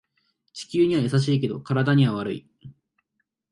[0.53, 2.47] 地球には優しいけど体には悪い